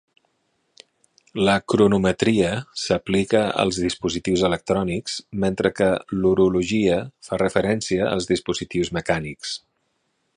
La 1.47 1.53
cronometria 1.73 2.53
s'aplica 2.83 3.41
als 3.65 3.79
dispositius 3.83 4.45
electrònics, 4.49 5.19
mentre 5.45 5.73
que 5.81 5.91
l'horologia 6.23 6.99
fa 7.29 7.43
referència 7.43 8.09
als 8.17 8.31
dispositius 8.35 8.95
mecànics. 9.01 9.57